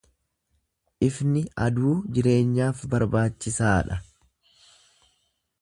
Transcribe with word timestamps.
Ifni 1.07 1.43
aduu 1.67 1.93
jireenyaaf 2.15 2.83
barbaachisaa 2.95 3.79
dha. 3.91 4.03